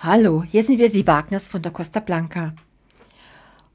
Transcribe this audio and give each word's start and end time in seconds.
Hallo, 0.00 0.42
hier 0.42 0.62
sind 0.62 0.78
wieder 0.78 0.90
die 0.90 1.06
Wagners 1.06 1.48
von 1.48 1.62
der 1.62 1.72
Costa 1.72 2.00
Blanca. 2.00 2.54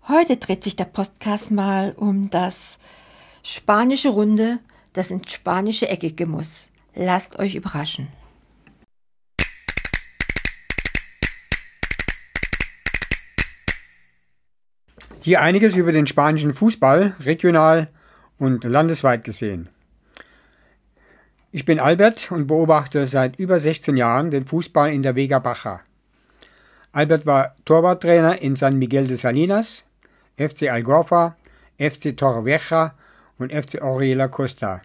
Heute 0.08 0.38
dreht 0.38 0.64
sich 0.64 0.76
der 0.76 0.86
Podcast 0.86 1.50
mal 1.50 1.94
um 1.98 2.30
das 2.30 2.78
spanische 3.42 4.10
Runde, 4.10 4.60
das 4.94 5.10
ins 5.10 5.32
spanische 5.32 5.90
Eckige 5.90 6.28
muss. 6.28 6.70
Lasst 6.94 7.40
euch 7.40 7.56
überraschen. 7.56 8.08
Hier 15.22 15.42
einiges 15.42 15.76
über 15.76 15.92
den 15.92 16.06
spanischen 16.06 16.54
Fußball, 16.54 17.16
regional 17.22 17.90
und 18.38 18.64
landesweit 18.64 19.24
gesehen. 19.24 19.70
Ich 21.52 21.66
bin 21.66 21.80
Albert 21.80 22.32
und 22.32 22.46
beobachte 22.46 23.08
seit 23.08 23.40
über 23.40 23.60
16 23.60 23.98
Jahren 23.98 24.30
den 24.30 24.46
Fußball 24.46 24.94
in 24.94 25.02
der 25.02 25.16
Vega 25.16 25.40
Baja. 25.40 25.82
Albert 26.94 27.26
war 27.26 27.56
Torwarttrainer 27.64 28.42
in 28.42 28.58
San 28.58 28.78
Miguel 28.78 29.08
de 29.08 29.16
Salinas, 29.16 29.84
FC 30.38 30.70
Algorfa, 30.70 31.38
FC 31.78 32.16
Torrevieja 32.18 32.96
und 33.38 33.54
FC 33.54 33.82
Oriela 33.82 34.28
Costa. 34.28 34.82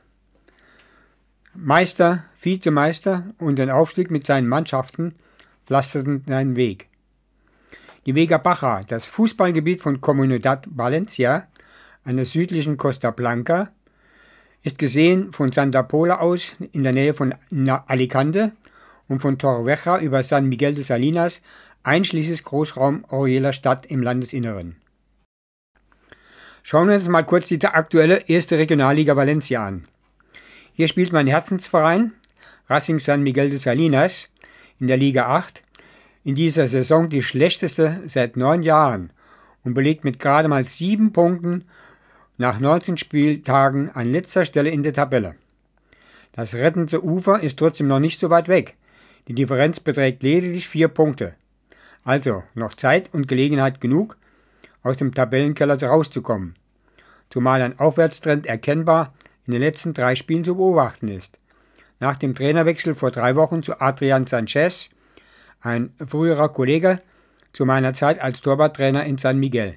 Meister, 1.53 2.25
Vizemeister 2.41 3.25
und 3.39 3.57
den 3.57 3.71
Aufstieg 3.71 4.13
mit 4.13 4.25
seinen 4.25 4.47
Mannschaften 4.47 5.16
pflasterten 5.65 6.23
seinen 6.29 6.55
Weg. 6.55 6.89
Die 8.05 8.15
Vega 8.15 8.38
Baja, 8.38 8.83
das 8.87 9.05
Fußballgebiet 9.07 9.80
von 9.80 10.01
Comunidad 10.01 10.69
Valencia 10.71 11.49
an 12.05 12.16
der 12.16 12.25
südlichen 12.25 12.77
Costa 12.77 13.11
Blanca, 13.11 13.73
ist 14.63 14.79
gesehen 14.79 15.33
von 15.33 15.51
Santa 15.51 15.83
Pola 15.83 16.21
aus 16.21 16.55
in 16.71 16.85
der 16.85 16.93
Nähe 16.93 17.15
von 17.15 17.35
Alicante 17.88 18.52
und 19.09 19.21
von 19.21 19.38
Torrevieja 19.38 19.99
über 19.99 20.23
San 20.23 20.49
Miguel 20.49 20.75
de 20.75 20.85
Salinas 20.85 21.43
einschließlich 21.87 22.43
Großraum 22.43 23.05
Orieler 23.09 23.53
Stadt 23.53 23.87
im 23.87 24.03
Landesinneren. 24.03 24.77
Schauen 26.65 26.88
wir 26.88 26.97
uns 26.97 27.07
mal 27.07 27.23
kurz 27.23 27.49
die 27.49 27.65
aktuelle 27.65 28.29
erste 28.29 28.59
Regionalliga 28.59 29.15
Valencia 29.15 29.65
an. 29.65 29.87
Hier 30.73 30.88
spielt 30.88 31.13
mein 31.13 31.29
Herzensverein 31.29 32.13
Racing 32.69 32.99
San 32.99 33.23
Miguel 33.23 33.51
de 33.51 33.59
Salinas 33.59 34.29
in 34.80 34.88
der 34.88 34.97
Liga 34.97 35.29
8 35.29 35.63
in 36.25 36.35
dieser 36.35 36.66
Saison 36.66 37.09
die 37.09 37.23
schlechteste 37.23 38.03
seit 38.09 38.37
neun 38.37 38.65
Jahren 38.65 39.10
und 39.63 39.75
belegt 39.75 40.03
mit 40.03 40.19
gerade 40.19 40.49
mal 40.49 40.65
sieben 40.65 41.13
Punkten 41.13 41.65
nach 42.37 42.59
19 42.59 42.97
Spieltagen 42.97 43.91
an 43.91 44.10
letzter 44.10 44.45
Stelle 44.45 44.71
in 44.71 44.82
der 44.82 44.93
Tabelle. 44.93 45.37
Das 46.32 46.55
rettende 46.55 47.05
Ufer 47.05 47.41
ist 47.41 47.60
trotzdem 47.60 47.87
noch 47.87 48.01
nicht 48.01 48.19
so 48.19 48.29
weit 48.29 48.49
weg. 48.49 48.75
Die 49.29 49.35
Differenz 49.35 49.79
beträgt 49.79 50.25
lediglich 50.25 50.69
vier 50.69 50.88
Punkte. 50.88 51.37
Also 52.07 52.45
noch 52.54 52.74
Zeit 52.74 53.12
und 53.12 53.26
Gelegenheit 53.26 53.80
genug, 53.80 54.16
aus 54.85 54.96
dem 54.96 55.12
Tabellenkeller 55.12 55.82
rauszukommen. 55.82 56.54
Zumal 57.30 57.60
ein 57.60 57.80
Aufwärtstrend 57.80 58.46
erkennbar 58.46 59.13
in 59.45 59.54
den 59.54 59.60
letzten 59.60 59.93
drei 59.93 60.15
Spielen 60.15 60.45
zu 60.45 60.54
beobachten 60.54 61.09
ist. 61.09 61.37
Nach 61.98 62.16
dem 62.16 62.37
Trainerwechsel 62.37 62.95
vor 62.95 63.10
drei 63.10 63.35
Wochen 63.35 63.65
zu 63.65 63.80
Adrian 63.80 64.28
Sanchez, 64.28 64.88
ein 65.60 65.93
früherer 66.06 66.48
Kollege 66.48 67.03
zu 67.53 67.65
meiner 67.65 67.93
Zeit 67.93 68.20
als 68.20 68.41
Torwarttrainer 68.41 69.04
in 69.04 69.19
San 69.19 69.41
Miguel. 69.41 69.76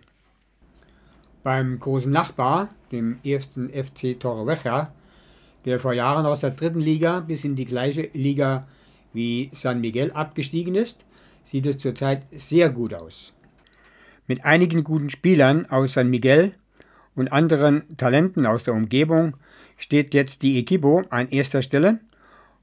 Beim 1.41 1.80
großen 1.80 2.11
Nachbar, 2.11 2.69
dem 2.91 3.17
ersten 3.23 3.71
FC 3.71 4.19
Torrevieja, 4.19 4.93
der 5.66 5.80
vor 5.80 5.93
Jahren 5.93 6.27
aus 6.27 6.41
der 6.41 6.52
dritten 6.52 6.81
Liga 6.81 7.21
bis 7.21 7.43
in 7.43 7.55
die 7.55 7.66
gleiche 7.66 8.11
Liga 8.14 8.67
wie 9.14 9.49
San 9.52 9.81
Miguel 9.81 10.11
abgestiegen 10.11 10.75
ist, 10.75 11.03
sieht 11.50 11.66
es 11.66 11.80
zurzeit 11.80 12.28
sehr 12.31 12.69
gut 12.69 12.94
aus. 12.94 13.33
Mit 14.28 14.45
einigen 14.45 14.83
guten 14.83 15.09
Spielern 15.09 15.66
aus 15.66 15.94
San 15.94 16.09
Miguel 16.09 16.52
und 17.16 17.31
anderen 17.31 17.97
Talenten 17.97 18.45
aus 18.45 18.66
der 18.66 18.75
Umgebung 18.75 19.36
steht 19.76 20.14
jetzt 20.14 20.43
die 20.43 20.60
Equipo 20.60 21.04
an 21.10 21.30
erster 21.30 21.64
Stelle 21.64 21.99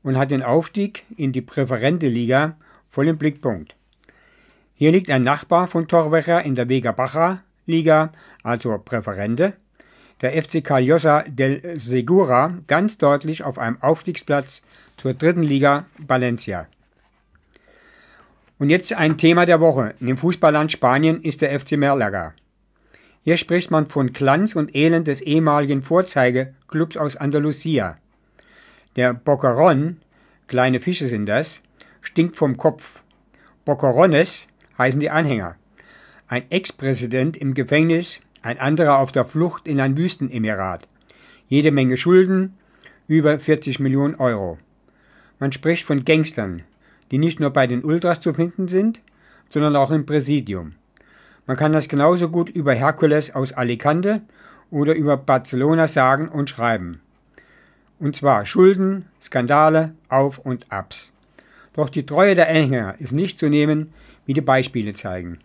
und 0.05 0.17
hat 0.17 0.31
den 0.31 0.45
Aufstieg 0.45 1.03
in 1.17 1.33
die 1.33 1.43
Präferente 1.43 2.07
Liga 2.07 2.57
voll 2.89 3.09
im 3.09 3.19
Blickpunkt. 3.19 3.75
Hier 4.75 4.93
liegt 4.93 5.11
ein 5.11 5.25
Nachbar 5.25 5.67
von 5.67 5.89
Torveja 5.89 6.39
in 6.39 6.55
der 6.55 6.69
Vega 6.69 6.93
Baja 6.93 7.43
Liga, 7.67 8.13
also 8.45 8.79
Präferente, 8.79 9.55
der 10.21 10.41
FC 10.41 10.63
Callosa 10.63 11.25
del 11.27 11.81
Segura 11.81 12.57
ganz 12.69 12.99
deutlich 12.99 13.43
auf 13.43 13.59
einem 13.59 13.83
Aufstiegsplatz 13.83 14.63
zur 14.97 15.15
dritten 15.15 15.43
Liga 15.43 15.87
Valencia. 15.99 16.69
Und 18.59 18.71
jetzt 18.71 18.93
ein 18.95 19.19
Thema 19.19 19.45
der 19.45 19.61
Woche. 19.61 19.95
Im 20.01 20.17
Fußballland 20.17 20.73
Spanien 20.73 21.21
ist 21.21 21.43
der 21.43 21.59
FC 21.59 21.73
Merlaga. 21.73 22.33
Hier 23.23 23.37
spricht 23.37 23.71
man 23.71 23.87
von 23.87 24.13
Glanz 24.13 24.57
und 24.57 24.75
Elend 24.75 25.09
des 25.09 25.21
ehemaligen 25.21 25.83
Vorzeigeklubs 25.83 26.97
aus 26.97 27.17
Andalusia. 27.17 27.99
Der 28.95 29.13
Bocaron, 29.13 29.99
kleine 30.47 30.81
Fische 30.81 31.07
sind 31.07 31.27
das, 31.27 31.61
stinkt 32.01 32.37
vom 32.37 32.57
Kopf. 32.57 33.03
Bocarones 33.67 34.47
heißen 34.79 35.01
die 35.01 35.11
Anhänger. 35.11 35.57
Ein 36.29 36.51
Ex-Präsident 36.51 37.37
im 37.37 37.53
Gefängnis, 37.53 38.21
ein 38.41 38.59
anderer 38.59 38.99
auf 38.99 39.13
der 39.13 39.27
Flucht 39.27 39.69
in 39.69 39.81
ein 39.81 39.99
Wüstenemirat. 39.99 40.89
Jede 41.49 41.73
Menge 41.73 41.99
Schulden, 41.99 42.57
über 43.07 43.39
40 43.39 43.81
Millionen 43.81 44.15
Euro. 44.15 44.57
Man 45.39 45.53
spricht 45.53 45.85
von 45.85 46.05
Gangstern, 46.05 46.63
die 47.11 47.19
nicht 47.19 47.41
nur 47.41 47.51
bei 47.51 47.67
den 47.67 47.85
Ultras 47.85 48.21
zu 48.21 48.35
finden 48.35 48.69
sind, 48.69 49.01
sondern 49.51 49.77
auch 49.77 49.91
im 49.91 50.07
Präsidium. 50.07 50.75
Man 51.47 51.57
kann 51.57 51.73
das 51.73 51.89
genauso 51.89 52.29
gut 52.29 52.49
über 52.49 52.75
Herkules 52.75 53.35
aus 53.35 53.53
Alicante 53.53 54.23
oder 54.71 54.95
über 54.95 55.17
Barcelona 55.17 55.87
sagen 55.87 56.29
und 56.29 56.51
schreiben. 56.51 57.01
Und 57.99 58.17
zwar 58.17 58.45
Schulden, 58.45 59.07
Skandale, 59.23 59.95
Auf 60.09 60.39
und 60.39 60.71
Abs. 60.71 61.13
Doch 61.75 61.89
die 61.89 62.05
Treue 62.05 62.35
der 62.35 62.49
Anhänger 62.49 62.97
ist 62.99 63.13
nicht 63.13 63.39
zu 63.39 63.49
nehmen, 63.49 63.93
wie 64.27 64.33
die 64.33 64.41
Beispiele 64.41 64.93
zeigen. 64.93 65.39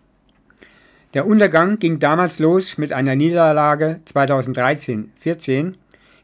Der 1.14 1.26
Untergang 1.26 1.78
ging 1.78 1.98
damals 1.98 2.38
los 2.38 2.78
mit 2.78 2.92
einer 2.92 3.14
Niederlage 3.14 4.00
2013-14 4.06 5.74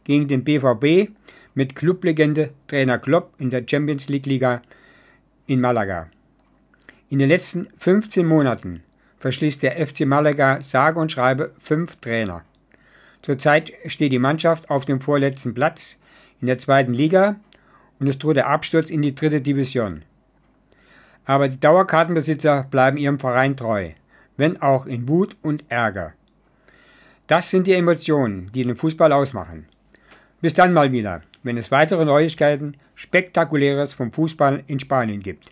gegen 0.04 0.28
den 0.28 0.44
BVB 0.44 1.10
mit 1.54 1.76
Clublegende 1.76 2.50
Trainer 2.68 2.98
Klopp 2.98 3.34
in 3.38 3.50
der 3.50 3.64
Champions 3.68 4.08
League 4.08 4.26
Liga 4.26 4.62
in 5.48 5.60
Malaga. 5.60 6.08
In 7.08 7.18
den 7.18 7.28
letzten 7.28 7.68
15 7.78 8.24
Monaten 8.24 8.82
verschließt 9.18 9.62
der 9.62 9.84
FC 9.84 10.00
Malaga 10.00 10.60
sage 10.60 11.00
und 11.00 11.10
schreibe 11.10 11.52
fünf 11.58 11.96
Trainer. 11.96 12.44
Zurzeit 13.22 13.72
steht 13.86 14.12
die 14.12 14.18
Mannschaft 14.18 14.70
auf 14.70 14.84
dem 14.84 15.00
vorletzten 15.00 15.54
Platz 15.54 15.98
in 16.40 16.46
der 16.46 16.58
zweiten 16.58 16.92
Liga 16.92 17.36
und 17.98 18.06
es 18.08 18.18
droht 18.18 18.36
der 18.36 18.48
Absturz 18.48 18.90
in 18.90 19.00
die 19.00 19.14
dritte 19.14 19.40
Division. 19.40 20.02
Aber 21.24 21.48
die 21.48 21.58
Dauerkartenbesitzer 21.58 22.66
bleiben 22.70 22.98
ihrem 22.98 23.18
Verein 23.18 23.56
treu, 23.56 23.90
wenn 24.36 24.60
auch 24.60 24.84
in 24.84 25.08
Wut 25.08 25.36
und 25.42 25.64
Ärger. 25.70 26.12
Das 27.26 27.50
sind 27.50 27.66
die 27.66 27.74
Emotionen, 27.74 28.50
die 28.54 28.64
den 28.64 28.76
Fußball 28.76 29.12
ausmachen. 29.12 29.66
Bis 30.42 30.52
dann 30.52 30.74
mal 30.74 30.92
wieder, 30.92 31.22
wenn 31.48 31.56
es 31.56 31.70
weitere 31.70 32.04
Neuigkeiten 32.04 32.76
Spektakuläres 32.94 33.94
vom 33.94 34.12
Fußball 34.12 34.64
in 34.66 34.78
Spanien 34.80 35.22
gibt. 35.22 35.50